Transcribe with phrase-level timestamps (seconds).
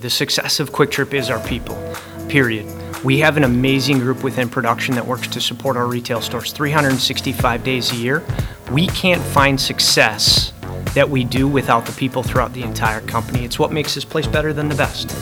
[0.00, 1.82] The success of Kwik Trip is our people,
[2.28, 2.66] period.
[3.02, 7.64] We have an amazing group within production that works to support our retail stores 365
[7.64, 8.22] days a year.
[8.70, 10.52] We can't find success
[10.92, 13.42] that we do without the people throughout the entire company.
[13.42, 15.16] It's what makes this place better than the best.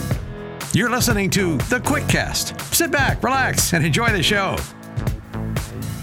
[0.75, 2.61] You're listening to The Kwik Cast.
[2.75, 4.56] Sit back, relax, and enjoy the show.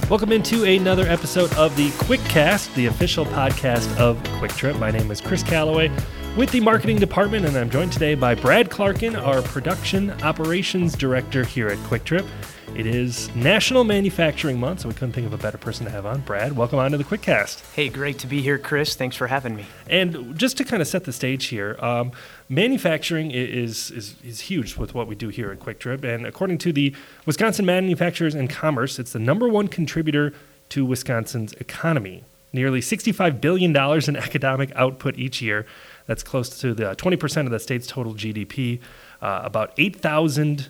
[0.10, 4.78] Welcome into another episode of the Kwik Cast, the official podcast of Kwik Trip.
[4.78, 5.92] My name is Chris Calloway
[6.38, 11.44] with the marketing department, and I'm joined today by Brad Clarkin, our production operations director
[11.44, 12.26] here at Kwik Trip.
[12.74, 16.06] It is National Manufacturing Month, so we couldn't think of a better person to have
[16.06, 16.22] on.
[16.22, 17.74] Brad, welcome on to the Kwikcast.
[17.74, 18.96] Hey, great to be here, Chris.
[18.96, 19.66] Thanks for having me.
[19.90, 22.14] And just to kind of set the stage here, um,
[22.48, 26.02] manufacturing is, is, is huge with what we do here at Kwik Trip.
[26.06, 30.34] And according to the Wisconsin Manufacturers and Commerce, it's the number one contributor
[30.70, 32.24] to Wisconsin's economy.
[32.54, 35.66] Nearly $65 billion in economic output each year.
[36.12, 38.82] That's close to the 20% of the state's total GDP.
[39.22, 40.68] Uh, about 8,000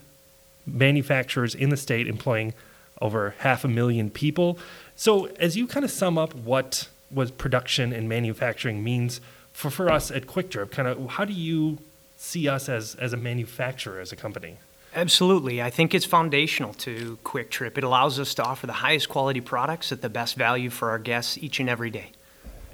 [0.68, 2.54] manufacturers in the state employing
[3.02, 4.60] over half a million people.
[4.96, 9.20] So, as you kind of sum up what what production and manufacturing means
[9.52, 11.80] for, for us at KwikTrip, kind of how do you
[12.18, 14.58] see us as, as a manufacturer, as a company?
[14.94, 15.60] Absolutely.
[15.60, 17.80] I think it's foundational to Kwik Trip.
[17.80, 21.00] It allows us to offer the highest quality products at the best value for our
[21.00, 22.12] guests each and every day.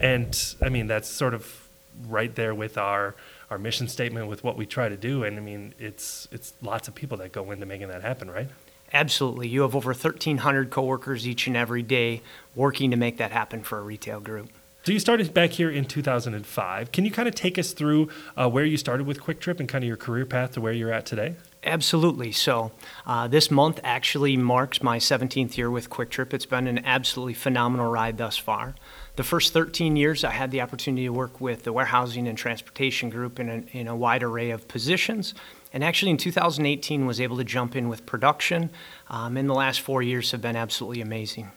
[0.01, 1.66] And I mean, that's sort of
[2.07, 3.15] right there with our
[3.49, 5.23] our mission statement with what we try to do.
[5.23, 8.49] And I mean, it's it's lots of people that go into making that happen, right?
[8.93, 9.47] Absolutely.
[9.49, 12.21] You have over 1,300 coworkers each and every day
[12.55, 14.49] working to make that happen for a retail group.
[14.83, 16.91] So you started back here in 2005.
[16.93, 19.67] Can you kind of take us through uh, where you started with Kwik Trip and
[19.67, 21.35] kind of your career path to where you're at today?
[21.63, 22.31] Absolutely.
[22.31, 22.71] So,
[23.05, 26.33] uh, this month actually marks my 17th year with Kwik Trip.
[26.33, 28.75] It's been an absolutely phenomenal ride thus far.
[29.15, 33.09] The first 13 years, I had the opportunity to work with the warehousing and transportation
[33.09, 35.33] group in a, in a wide array of positions.
[35.73, 38.69] And actually, in 2018, was able to jump in with production.
[39.09, 41.51] Um, in the last four years, have been absolutely amazing.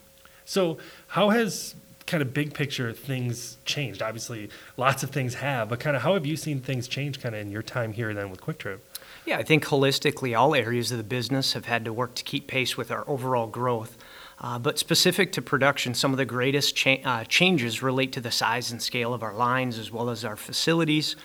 [0.47, 1.75] So, how has
[2.07, 4.03] kind of big picture things changed?
[4.03, 7.35] Obviously, lots of things have, but kind of how have you seen things change kind
[7.35, 8.81] of in your time here then with KwikTrip?
[9.27, 12.47] Yeah, I think holistically, all areas of the business have had to work to keep
[12.47, 13.99] pace with our overall growth.
[14.41, 18.31] Uh, but specific to production, some of the greatest cha- uh, changes relate to the
[18.31, 21.17] size and scale of our lines as well as our facilities.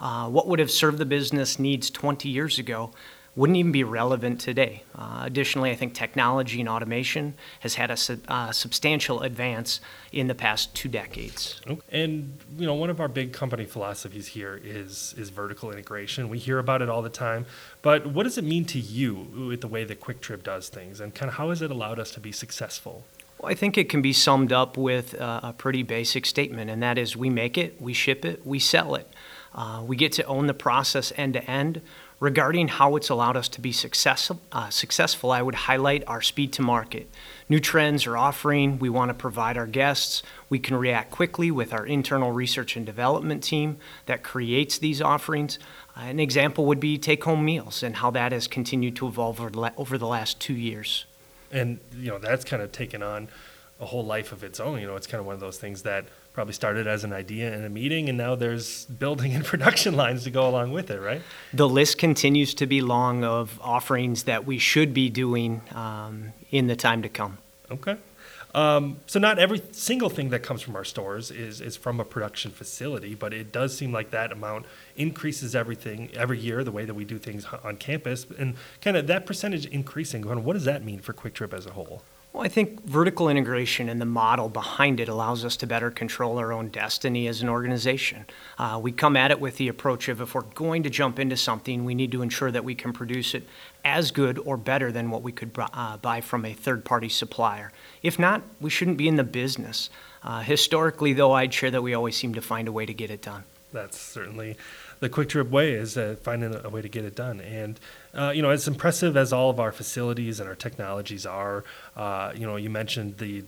[0.00, 2.90] Uh, what would have served the business needs 20 years ago
[3.36, 4.84] wouldn't even be relevant today.
[4.94, 9.80] Uh, additionally, I think technology and automation has had a su- uh, substantial advance
[10.12, 11.60] in the past two decades.
[11.90, 16.28] And you know, one of our big company philosophies here is is vertical integration.
[16.28, 17.46] We hear about it all the time,
[17.82, 19.14] but what does it mean to you
[19.48, 22.12] with the way that KwikTrip does things, and kind of how has it allowed us
[22.12, 23.04] to be successful?
[23.38, 26.80] Well, I think it can be summed up with uh, a pretty basic statement, and
[26.84, 29.08] that is: we make it, we ship it, we sell it.
[29.54, 31.80] Uh, we get to own the process end to end.
[32.20, 36.52] Regarding how it's allowed us to be successful, uh, successful, I would highlight our speed
[36.54, 37.10] to market.
[37.48, 40.22] New trends are offering, we want to provide our guests.
[40.48, 45.58] We can react quickly with our internal research and development team that creates these offerings.
[45.96, 49.40] Uh, an example would be take home meals and how that has continued to evolve
[49.76, 51.06] over the last two years.
[51.50, 53.28] And, you know, that's kind of taken on
[53.80, 54.80] a whole life of its own.
[54.80, 57.54] You know, it's kind of one of those things that probably started as an idea
[57.54, 61.00] in a meeting and now there's building and production lines to go along with it
[61.00, 61.22] right?
[61.54, 66.66] The list continues to be long of offerings that we should be doing um, in
[66.66, 67.38] the time to come.
[67.70, 67.96] Okay.
[68.52, 72.04] Um, so not every single thing that comes from our stores is, is from a
[72.04, 74.66] production facility but it does seem like that amount
[74.96, 79.06] increases everything every year the way that we do things on campus and kind of
[79.06, 80.22] that percentage increasing.
[80.44, 82.02] What does that mean for Kwik Trip as a whole
[82.34, 86.38] well, I think vertical integration and the model behind it allows us to better control
[86.38, 88.26] our own destiny as an organization.
[88.58, 91.36] Uh, we come at it with the approach of if we're going to jump into
[91.36, 93.46] something, we need to ensure that we can produce it
[93.84, 97.70] as good or better than what we could uh, buy from a third party supplier.
[98.02, 99.88] If not, we shouldn't be in the business.
[100.24, 103.12] Uh, historically, though, I'd share that we always seem to find a way to get
[103.12, 103.44] it done.
[103.72, 104.56] That's certainly
[105.00, 107.40] the Kwik Trip way is uh, finding a way to get it done.
[107.40, 107.78] And
[108.14, 111.64] uh, you know, as impressive as all of our facilities and our technologies are,
[111.96, 113.44] uh, you know, you mentioned the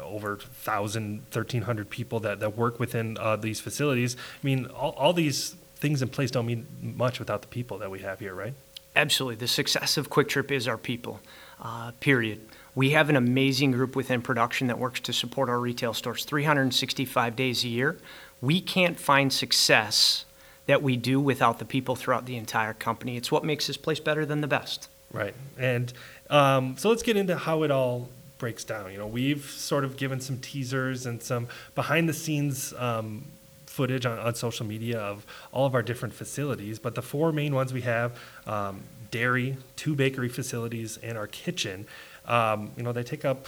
[0.00, 4.16] over 1,000, 1,300 people that, that work within uh, these facilities.
[4.16, 7.90] I mean, all, all these things in place don't mean much without the people that
[7.90, 8.54] we have here, right?
[8.94, 9.36] Absolutely.
[9.36, 11.20] The success of Kwik Trip is our people,
[11.60, 12.40] uh, period.
[12.74, 17.36] We have an amazing group within production that works to support our retail stores 365
[17.36, 17.98] days a year.
[18.40, 20.24] We can't find success
[20.66, 23.16] that we do without the people throughout the entire company.
[23.16, 24.88] It's what makes this place better than the best.
[25.12, 25.34] Right.
[25.58, 25.92] And
[26.30, 28.90] um, so let's get into how it all breaks down.
[28.92, 33.24] You know, we've sort of given some teasers and some behind the scenes um,
[33.66, 37.54] footage on, on social media of all of our different facilities, but the four main
[37.54, 41.86] ones we have um, dairy, two bakery facilities, and our kitchen.
[42.26, 43.46] Um, you know, they take up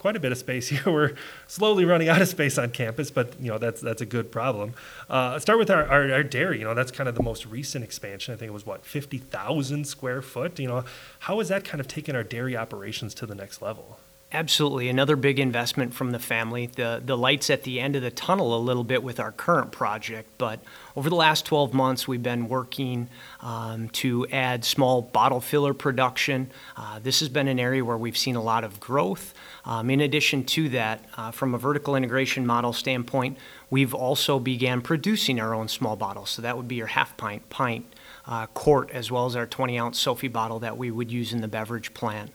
[0.00, 0.82] quite a bit of space here.
[0.86, 1.14] We're
[1.46, 4.74] slowly running out of space on campus, but you know that's that's a good problem.
[5.08, 6.58] Uh, start with our, our, our, dairy.
[6.58, 8.34] You know that's kind of the most recent expansion.
[8.34, 10.58] I think it was what fifty thousand square foot.
[10.58, 10.84] You know
[11.20, 14.00] how has that kind of taken our dairy operations to the next level?
[14.32, 14.88] Absolutely.
[14.88, 16.66] Another big investment from the family.
[16.66, 19.72] The, the lights at the end of the tunnel a little bit with our current
[19.72, 20.60] project, but
[20.94, 23.08] over the last 12 months, we've been working
[23.40, 26.48] um, to add small bottle filler production.
[26.76, 29.34] Uh, this has been an area where we've seen a lot of growth.
[29.64, 33.36] Um, in addition to that, uh, from a vertical integration model standpoint,
[33.68, 36.30] we've also began producing our own small bottles.
[36.30, 37.84] So that would be your half pint, pint,
[38.28, 41.40] uh, quart, as well as our 20 ounce Sophie bottle that we would use in
[41.40, 42.30] the beverage plant.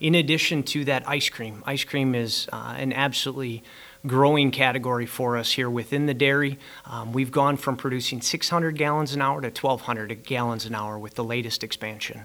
[0.00, 1.62] In addition to that, ice cream.
[1.66, 3.62] Ice cream is uh, an absolutely
[4.06, 6.58] growing category for us here within the dairy.
[6.86, 11.14] Um, we've gone from producing 600 gallons an hour to 1,200 gallons an hour with
[11.16, 12.22] the latest expansion.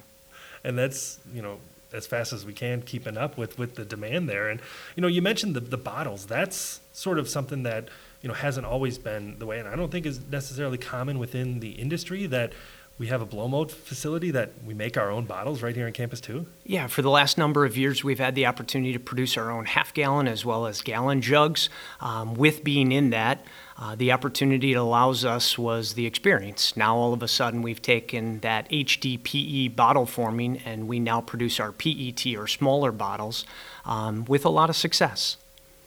[0.63, 1.60] And that's, you know,
[1.92, 4.50] as fast as we can, keeping up with, with the demand there.
[4.50, 4.62] And,
[4.95, 6.25] you know, you mentioned the, the bottles.
[6.25, 7.89] That's sort of something that,
[8.22, 11.60] you know, hasn't always been the way, and I don't think is necessarily common within
[11.60, 12.54] the industry that
[12.97, 15.92] we have a blow mold facility that we make our own bottles right here on
[15.92, 16.45] campus too?
[16.63, 19.65] Yeah, for the last number of years, we've had the opportunity to produce our own
[19.65, 21.69] half gallon as well as gallon jugs.
[22.00, 23.45] Um, with being in that,
[23.77, 26.77] uh, the opportunity it allows us was the experience.
[26.77, 31.59] Now, all of a sudden, we've taken that HDPE bottle forming and we now produce
[31.59, 33.45] our PET or smaller bottles
[33.83, 35.36] um, with a lot of success.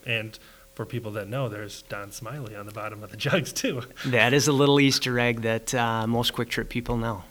[0.04, 0.38] And
[0.78, 3.82] for people that know, there's Don Smiley on the bottom of the jugs too.
[4.06, 7.24] That is a little Easter egg that uh, most Kwik Trip people know.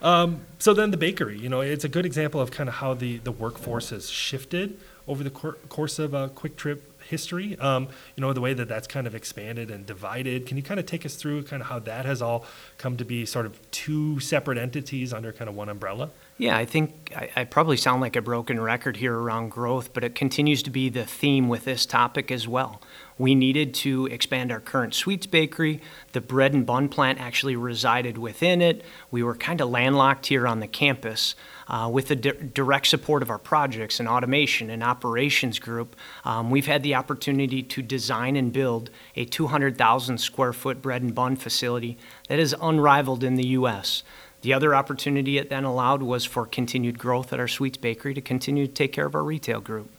[0.00, 2.94] Um, so then the bakery, you know, it's a good example of kind of how
[2.94, 4.78] the, the workforce has shifted
[5.08, 7.58] over the cor- course of a Kwik Trip history.
[7.58, 10.46] Um, you know, the way that that's kind of expanded and divided.
[10.46, 12.44] Can you kind of take us through kind of how that has all
[12.76, 16.10] come to be sort of two separate entities under kind of one umbrella?
[16.36, 20.04] Yeah, I think I, I, probably sound like a broken record here around growth, but
[20.04, 22.80] it continues to be the theme with this topic as well.
[23.18, 25.80] We needed to expand our current sweets bakery.
[26.12, 28.82] The bread and bun plant actually resided within it.
[29.10, 31.34] We were kind of landlocked here on the campus.
[31.66, 35.94] Uh, with the di- direct support of our projects and automation and operations group,
[36.24, 41.14] um, we've had the opportunity to design and build a 200,000 square foot bread and
[41.14, 41.98] bun facility
[42.28, 44.02] that is unrivaled in the U.S.
[44.40, 48.20] The other opportunity it then allowed was for continued growth at our Sweets Bakery to
[48.20, 49.90] continue to take care of our retail group.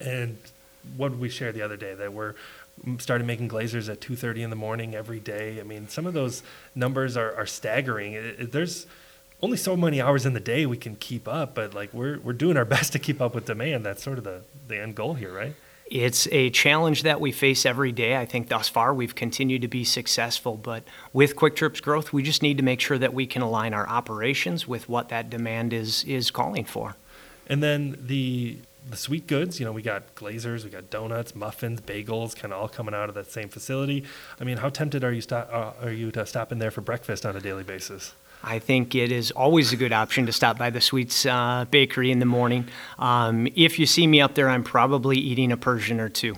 [0.00, 0.38] And
[0.96, 2.34] what did we share the other day that we're
[2.84, 6.14] mm, started making glazers at 2.30 in the morning every day i mean some of
[6.14, 6.42] those
[6.74, 8.86] numbers are, are staggering it, it, there's
[9.42, 12.32] only so many hours in the day we can keep up but like we're, we're
[12.32, 15.14] doing our best to keep up with demand that's sort of the, the end goal
[15.14, 15.54] here right
[15.86, 18.16] it's a challenge that we face every day.
[18.16, 20.82] I think thus far we've continued to be successful, but
[21.12, 23.88] with Kwik Trip's growth, we just need to make sure that we can align our
[23.88, 26.96] operations with what that demand is is calling for.
[27.46, 28.58] And then the
[28.88, 32.60] the sweet goods, you know, we got glazers, we got donuts, muffins, bagels, kind of
[32.60, 34.04] all coming out of that same facility.
[34.38, 36.80] I mean, how tempted are you stop, uh, are you to stop in there for
[36.80, 38.14] breakfast on a daily basis?
[38.42, 42.10] I think it is always a good option to stop by the Sweets uh, Bakery
[42.10, 42.68] in the morning.
[42.98, 46.36] Um, if you see me up there, I'm probably eating a Persian or two.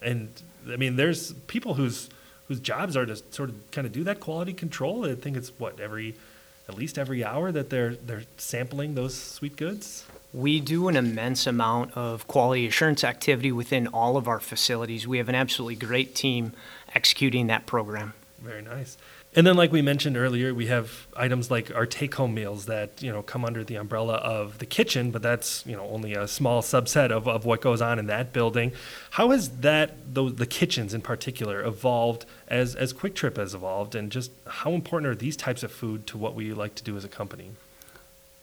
[0.00, 0.30] And
[0.70, 2.08] I mean, there's people whose
[2.48, 5.04] whose jobs are to sort of kind of do that quality control.
[5.04, 6.14] I think it's what every
[6.68, 10.06] at least every hour that they're they're sampling those sweet goods.
[10.34, 15.06] We do an immense amount of quality assurance activity within all of our facilities.
[15.06, 16.52] We have an absolutely great team
[16.94, 18.14] executing that program.
[18.40, 18.96] Very nice.
[19.34, 23.10] And then, like we mentioned earlier, we have items like our take-home meals that you
[23.10, 26.60] know come under the umbrella of the kitchen, but that's you know only a small
[26.60, 28.72] subset of, of what goes on in that building.
[29.12, 33.94] How has that the, the kitchens in particular evolved as as Kwik Trip has evolved,
[33.94, 36.96] and just how important are these types of food to what we like to do
[36.98, 37.52] as a company?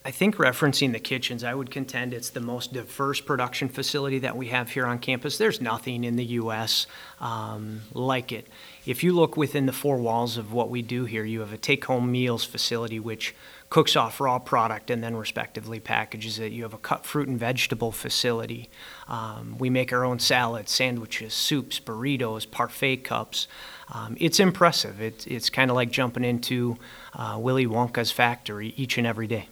[0.06, 4.38] I think referencing the kitchens, I would contend it's the most diverse production facility that
[4.38, 5.38] we have here on campus.
[5.38, 6.88] There's nothing in the U.S.
[7.20, 8.48] Um, like it.
[8.86, 11.58] If you look within the four walls of what we do here, you have a
[11.58, 13.36] take home meals facility which
[13.70, 16.54] cooks off raw product and then respectively packages it.
[16.54, 18.70] You have a cut fruit and vegetable facility.
[19.10, 23.50] Um, we make our own salads, sandwiches, soups, burritos, parfait cups.
[23.94, 25.02] Um, it's impressive.
[25.02, 26.78] It, it's kind of like jumping into
[27.14, 29.50] uh, Willy Wonka's factory each and every day.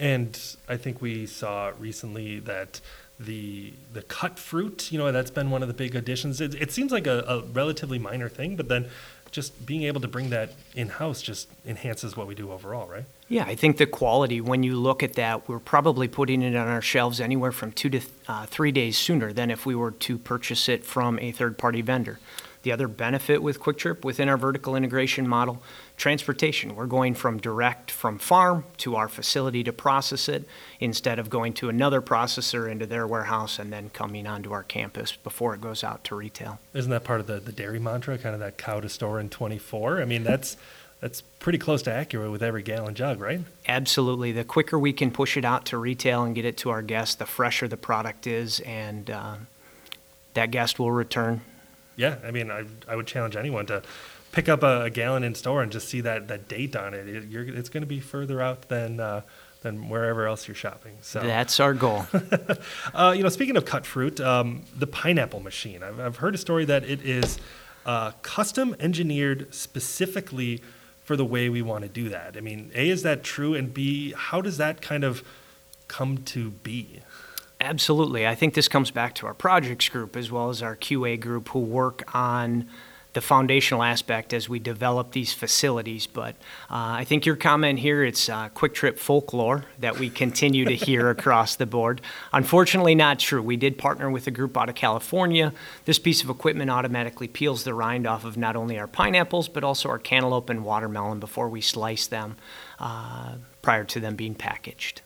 [0.00, 2.80] And I think we saw recently that
[3.20, 6.40] the the cut fruit, you know, that's been one of the big additions.
[6.40, 8.88] It, it seems like a, a, relatively minor thing, but then
[9.30, 13.04] just being able to bring that in house just enhances what we do overall, right?
[13.28, 16.66] Yeah, I think the quality, when you look at that, we're probably putting it on
[16.66, 20.18] our shelves anywhere from two to uh, three days sooner than if we were to
[20.18, 22.18] purchase it from a third party vendor.
[22.62, 25.62] The other benefit with Kwik Trip within our vertical integration model,
[25.96, 26.76] transportation.
[26.76, 30.46] We're going from direct from farm to our facility to process it
[30.78, 35.16] instead of going to another processor into their warehouse and then coming onto our campus
[35.16, 36.58] before it goes out to retail.
[36.74, 39.30] Isn't that part of the, the dairy mantra, kind of that cow to store in
[39.30, 40.02] 24?
[40.02, 40.56] I mean, that's
[41.00, 43.40] that's pretty close to accurate with every gallon jug, right?
[43.66, 44.32] Absolutely.
[44.32, 47.14] The quicker we can push it out to retail and get it to our guests,
[47.14, 49.36] the fresher the product is, and uh,
[50.34, 51.40] that guest will return.
[52.00, 53.82] Yeah, I mean, I, I would challenge anyone to
[54.32, 57.06] pick up a, a gallon in store and just see that, that date on it.
[57.06, 59.20] it it's going to be further out than uh,
[59.60, 60.96] than wherever else you're shopping.
[61.02, 62.06] So that's our goal.
[62.94, 65.82] uh, you know, speaking of cut fruit, um, the pineapple machine.
[65.82, 67.38] I've, I've heard a story that it is
[67.84, 70.62] uh, custom engineered specifically
[71.02, 72.36] for the way we want to do that.
[72.36, 75.22] I mean, a is that true, and b how does that kind of
[75.88, 77.00] come to be?
[77.60, 78.26] Absolutely.
[78.26, 81.50] I think this comes back to our projects group as well as our QA group
[81.50, 82.66] who work on
[83.12, 86.06] the foundational aspect as we develop these facilities.
[86.06, 86.36] But
[86.70, 90.74] uh, I think your comment here, it's uh, Kwik Trip folklore that we continue to
[90.74, 92.00] hear across the board.
[92.32, 93.42] Unfortunately, not true.
[93.42, 95.52] We did partner with a group out of California.
[95.84, 99.64] This piece of equipment automatically peels the rind off of not only our pineapples, but
[99.64, 102.36] also our cantaloupe and watermelon before we slice them
[102.78, 105.02] uh, prior to them being packaged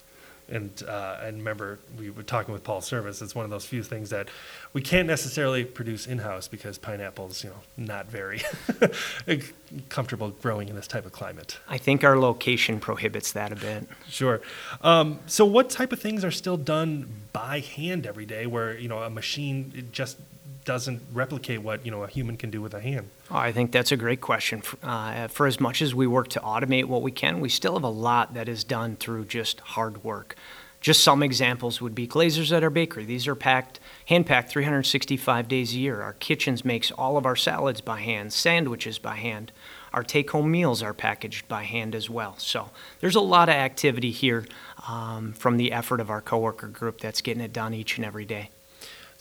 [0.49, 3.23] and uh, and remember we were talking with Paul Service.
[3.23, 4.29] It's one of those few things that
[4.73, 8.43] we can't necessarily produce in house because pineapples, you know, not very
[9.89, 11.59] comfortable growing in this type of climate.
[11.69, 13.87] I think our location prohibits that a bit.
[14.09, 14.41] Sure.
[14.83, 18.89] Um, so, what type of things are still done by hand every day, where you
[18.89, 20.19] know a machine just
[20.64, 23.09] doesn't replicate what you know a human can do with a hand?
[23.30, 24.62] Oh, I think that's a great question.
[24.83, 27.85] Uh, for as much as we work to automate what we can, we still have
[27.85, 30.37] a lot that is done through just hard work.
[30.80, 33.06] Just some examples would be glazers at our bakery.
[33.06, 36.02] These are packed, hand packed 365 days a year.
[36.02, 39.50] Our kitchens makes all of our salads by hand, sandwiches by hand.
[39.94, 42.37] Our take home meals are packaged by hand as well.
[42.37, 42.68] So
[43.00, 44.44] there's a lot of activity here
[44.87, 48.26] um, from the effort of our coworker group that's getting it done each and every
[48.26, 48.50] day.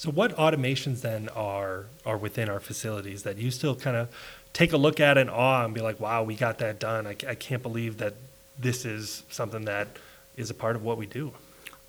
[0.04, 4.10] So, what automations then are are within our facilities that you still kind of
[4.52, 7.08] take a look at in awe and be like, "Wow, we got that done!
[7.08, 8.14] I, I can't believe that
[8.60, 9.88] this is something that
[10.36, 11.32] is a part of what we do."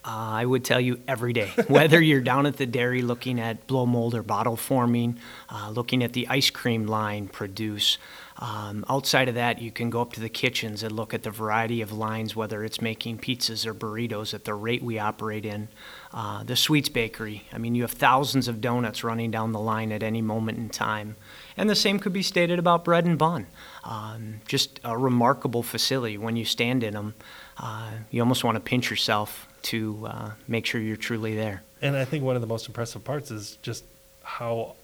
[0.07, 3.67] Uh, I would tell you every day, whether you're down at the dairy looking at
[3.67, 5.19] blow mold or bottle forming,
[5.49, 7.97] uh, looking at the ice cream line produce.
[8.39, 11.31] Um, outside of that, you can go up to the kitchens and look at the
[11.31, 15.69] variety of lines, whether it's making pizzas or burritos at the rate we operate in.
[16.13, 19.91] Uh, the Sweets Bakery, I mean, you have thousands of donuts running down the line
[19.91, 21.17] at any moment in time.
[21.57, 23.47] And the same could be stated about bread and bun.
[23.85, 26.19] Um, just a remarkable facility.
[26.19, 27.15] When you stand in them,
[27.57, 31.63] uh, you almost want to pinch yourself to uh, make sure you're truly there.
[31.83, 33.85] And I think one of the most impressive parts is just
[34.23, 34.77] how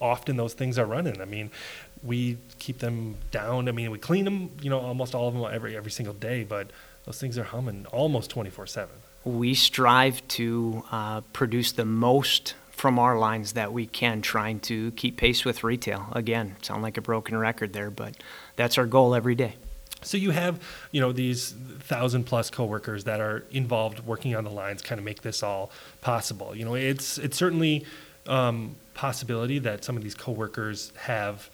[0.00, 1.20] often those things are running.
[1.20, 1.50] I mean,
[2.02, 3.68] we keep them down.
[3.68, 6.44] I mean, we clean them, you know, almost all of them every every single day,
[6.44, 6.70] but
[7.04, 8.88] those things are humming almost 24/7.
[9.24, 14.92] We strive to uh, produce the most from our lines that we can, trying to
[14.92, 16.06] keep pace with retail.
[16.12, 18.16] Again, sound like a broken record there, but
[18.54, 19.56] that's our goal every day.
[20.02, 20.60] So you have,
[20.92, 25.04] you know, these thousand plus coworkers that are involved working on the lines, kind of
[25.04, 26.54] make this all possible.
[26.54, 27.84] You know, it's it's certainly
[28.26, 31.50] um, possibility that some of these coworkers have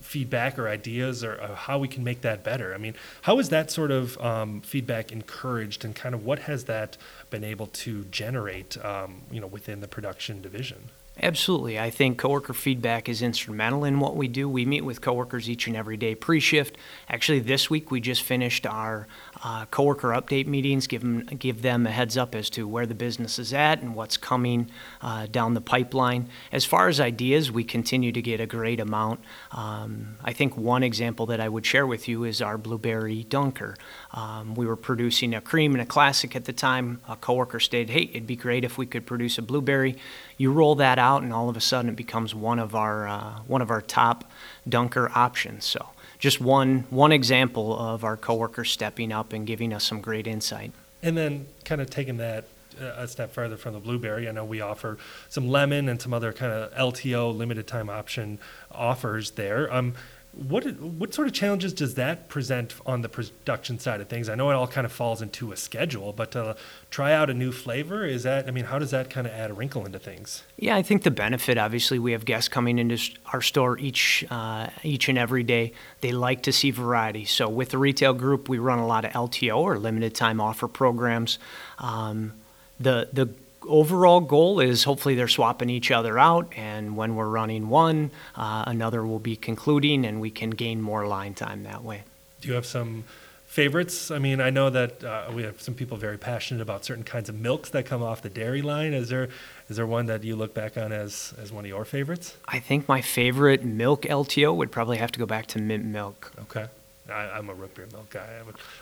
[0.00, 2.72] feedback or ideas or, or, how we can make that better.
[2.72, 6.64] I mean, how is that sort of um, feedback encouraged, and kind of what has
[6.64, 6.96] that
[7.30, 10.90] been able to generate, um, you know, within the production division?
[11.22, 11.78] Absolutely.
[11.78, 14.50] I think coworker feedback is instrumental in what we do.
[14.50, 16.76] We meet with coworkers each and every day pre shift.
[17.08, 19.08] Actually, this week we just finished our
[19.42, 22.94] uh, coworker update meetings, give them, give them a heads up as to where the
[22.94, 24.70] business is at and what's coming
[25.00, 26.28] uh, down the pipeline.
[26.52, 29.20] As far as ideas, we continue to get a great amount.
[29.52, 33.74] Um, I think one example that I would share with you is our blueberry dunker.
[34.12, 37.00] Um, we were producing a cream and a classic at the time.
[37.08, 39.96] A coworker stated, "Hey, it'd be great if we could produce a blueberry."
[40.38, 43.38] You roll that out, and all of a sudden, it becomes one of our uh,
[43.46, 44.30] one of our top
[44.68, 45.64] dunker options.
[45.64, 50.26] So, just one one example of our coworkers stepping up and giving us some great
[50.26, 50.72] insight.
[51.02, 52.46] And then, kind of taking that
[52.80, 54.98] uh, a step further from the blueberry, I know we offer
[55.28, 58.38] some lemon and some other kind of LTO limited time option
[58.70, 59.72] offers there.
[59.72, 59.94] Um,
[60.36, 64.28] what what sort of challenges does that present on the production side of things?
[64.28, 66.56] I know it all kind of falls into a schedule, but to
[66.90, 69.50] try out a new flavor is that I mean, how does that kind of add
[69.50, 70.42] a wrinkle into things?
[70.58, 72.98] Yeah, I think the benefit obviously we have guests coming into
[73.32, 75.72] our store each uh, each and every day.
[76.02, 77.24] They like to see variety.
[77.24, 80.68] So with the retail group, we run a lot of LTO or limited time offer
[80.68, 81.38] programs.
[81.78, 82.34] Um,
[82.78, 83.30] the the
[83.68, 88.64] overall goal is hopefully they're swapping each other out, and when we're running one, uh,
[88.66, 92.04] another will be concluding, and we can gain more line time that way.
[92.40, 93.04] Do you have some
[93.46, 94.10] favorites?
[94.10, 97.28] I mean, I know that uh, we have some people very passionate about certain kinds
[97.28, 98.92] of milks that come off the dairy line.
[98.92, 99.28] Is there
[99.68, 102.36] is there one that you look back on as as one of your favorites?
[102.46, 106.32] I think my favorite milk LTO would probably have to go back to mint milk.
[106.42, 106.66] Okay.
[107.10, 108.28] I, am a root beer milk guy.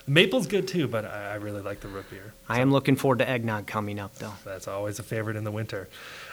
[0.07, 2.33] Maple's good too, but I, I really like the root beer.
[2.47, 4.33] So I am looking forward to eggnog coming up, though.
[4.45, 5.89] That's always a favorite in the winter.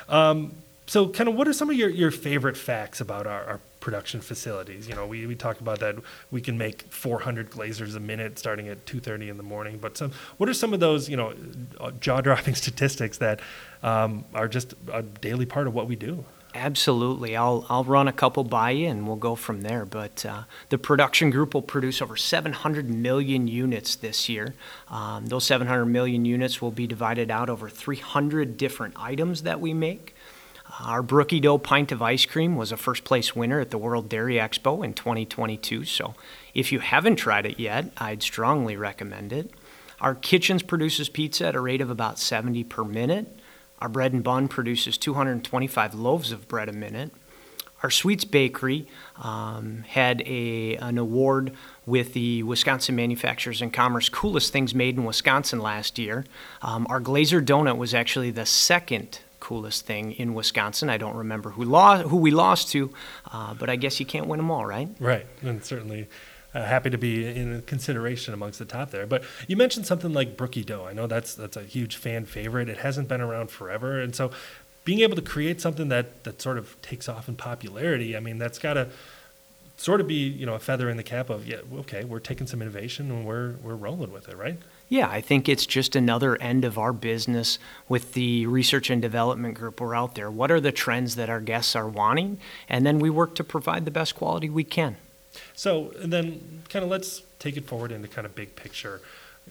[0.10, 0.54] Um,
[0.88, 4.20] so, kind of, what are some of your, your favorite facts about our, our production
[4.20, 4.90] facilities?
[4.90, 5.96] You know, we, we talked about that
[6.32, 9.78] we can make 400 glazers a minute starting at 2:30 in the morning.
[9.78, 11.34] But some, what are some of those, you know,
[12.00, 13.40] jaw-dropping statistics that
[13.84, 16.26] um, are just a daily part of what we do?
[16.54, 17.36] Absolutely.
[17.38, 19.86] I'll, I'll run a couple by you and we'll go from there.
[19.86, 24.54] But uh, the production group will produce over 700 million units this year.
[24.90, 29.74] Um, those 700 million units will be divided out over 300 different items that we
[29.74, 30.14] make.
[30.80, 34.10] Our Brookie Dough pint of ice cream was a first place winner at the World
[34.10, 35.86] Dairy Expo in 2022.
[35.86, 36.16] So
[36.54, 39.52] if you haven't tried it yet, I'd strongly recommend it.
[40.00, 43.38] Our kitchens produces pizza at a rate of about 70 per minute.
[43.82, 47.12] Our bread and bun produces 225 loaves of bread a minute.
[47.84, 48.88] Our Sweets Bakery
[49.22, 51.52] um, had a, an award
[51.88, 56.26] with the Wisconsin Manufacturers and Commerce Coolest Things Made in Wisconsin last year.
[56.62, 60.92] Um, our Glazer Donut was actually the second coolest thing in Wisconsin.
[60.92, 62.94] I don't remember who, lost, who we lost to,
[63.32, 64.88] uh, but I guess you can't win them all, right?
[65.00, 66.08] Right, and certainly
[66.54, 69.06] uh, happy to be in consideration amongst the top there.
[69.06, 70.86] But you mentioned something like Brookie Dough.
[70.86, 72.70] I know that's that's a huge fan favorite.
[72.70, 74.32] It hasn't been around forever, and so
[74.84, 78.38] being able to create something that that sort of takes off in popularity, I mean,
[78.38, 78.90] that's got to
[79.78, 82.48] sort of be you know a feather in the cap of yeah, okay, we're taking
[82.48, 84.58] some innovation and we're we're rolling with it, right?
[84.90, 89.56] Yeah, I think it's just another end of our business with the research and development
[89.56, 89.80] group.
[89.80, 90.30] We're out there.
[90.30, 92.40] What are the trends that our guests are wanting?
[92.68, 94.98] And then we work to provide the best quality we can.
[95.54, 99.02] So, and then kind of let's take it forward into kind of big picture,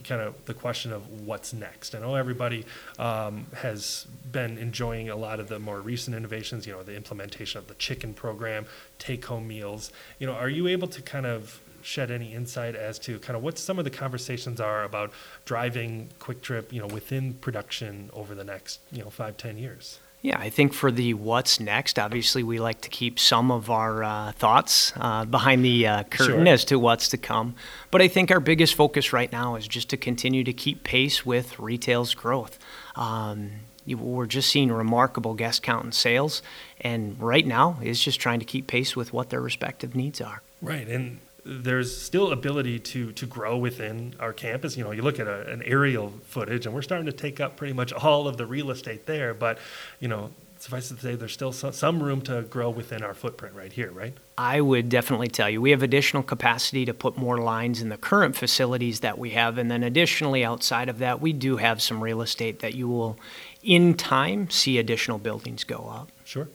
[0.05, 1.95] kind of the question of what's next.
[1.95, 2.65] I know everybody
[2.99, 7.59] um, has been enjoying a lot of the more recent innovations, you know, the implementation
[7.59, 8.67] of the chicken program,
[8.99, 9.93] take home meals.
[10.19, 13.43] You know, are you able to kind of shed any insight as to kind of
[13.43, 15.13] what some of the conversations are about
[15.45, 19.99] driving Kwik Trip you know, within production over the next, you know, five, ten years?
[20.23, 24.05] Yeah, I think for the what's next, obviously we like to keep some of our
[24.05, 26.53] uh, thoughts uh, behind the uh, curtain sure.
[26.53, 27.55] as to what's to come.
[27.91, 31.25] But I think our biggest focus right now is just to continue to keep pace
[31.25, 32.59] with retail's growth.
[32.97, 33.51] Um,
[33.87, 36.43] we're just seeing remarkable guest count and sales,
[36.83, 40.43] and right now is just trying to keep pace with what their respective needs are.
[40.61, 44.77] Right, and there's still ability to to grow within our campus.
[44.77, 47.57] You know, you look at a, an aerial footage, and we're starting to take up
[47.57, 49.35] pretty much all of the real estate there.
[49.35, 49.59] But
[50.01, 53.55] you know, suffice it to say, there's still some room to grow within our footprint
[53.55, 54.15] right here, right?
[54.37, 57.97] I would definitely tell you we have additional capacity to put more lines in the
[57.97, 62.03] current facilities that we have, and then additionally outside of that, we do have some
[62.03, 63.19] real estate that you will,
[63.63, 66.11] in time, see additional buildings go up.
[66.25, 66.49] Sure.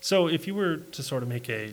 [0.00, 1.72] So if you were to sort of make a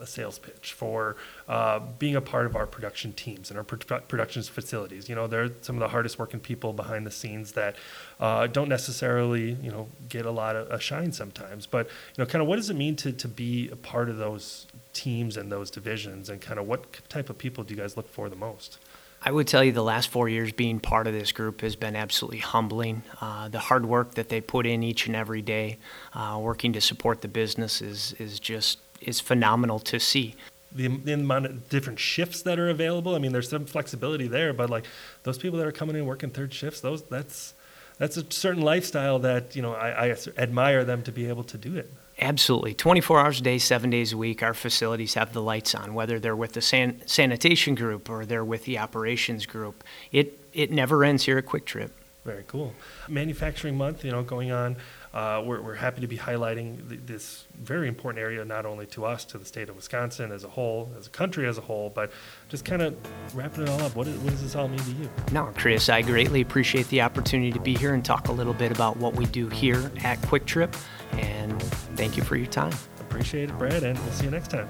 [0.00, 1.16] a sales pitch for
[1.48, 5.08] uh, being a part of our production teams and our production facilities.
[5.08, 7.76] You know, they're some of the hardest working people behind the scenes that
[8.20, 11.66] uh, don't necessarily, you know, get a lot of a shine sometimes.
[11.66, 14.16] But you know, kind of what does it mean to to be a part of
[14.16, 17.96] those teams and those divisions, and kind of what type of people do you guys
[17.96, 18.78] look for the most?
[19.26, 21.96] I would tell you the last four years being part of this group has been
[21.96, 23.02] absolutely humbling.
[23.22, 25.78] Uh, the hard work that they put in each and every day,
[26.12, 30.34] uh, working to support the business, is, is just is phenomenal to see.
[30.72, 33.14] The, the, amount of different shifts that are available.
[33.14, 34.86] I mean, there's some flexibility there, but like
[35.22, 37.54] those people that are coming in working third shifts, those that's
[37.98, 41.58] that's a certain lifestyle that you know I, I admire them to be able to
[41.58, 41.92] do it.
[42.20, 42.74] Absolutely.
[42.74, 46.20] 24 hours a day, seven days a week, our facilities have the lights on, whether
[46.20, 49.82] they're with the san- sanitation group or they're with the operations group.
[50.12, 51.90] It, it never ends here at KwikTrip.
[52.24, 52.72] Very cool.
[53.06, 54.76] Manufacturing Month, you know, going on.
[55.12, 59.26] Uh, we're, we're happy to be highlighting this very important area, not only to us,
[59.26, 62.10] to the state of Wisconsin as a whole, as a country as a whole, but
[62.48, 62.96] just kind of
[63.34, 63.94] wrapping it all up.
[63.94, 65.10] What, is, what does this all mean to you?
[65.32, 68.72] No, Chris, I greatly appreciate the opportunity to be here and talk a little bit
[68.72, 70.74] about what we do here at KwikTrip.
[71.12, 71.62] And
[71.94, 72.72] thank you for your time.
[73.00, 74.68] Appreciate it, Brad, and we'll see you next time.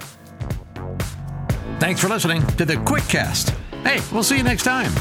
[1.79, 3.55] Thanks for listening to the KwikCast.
[3.83, 4.91] Hey, we'll see you next time.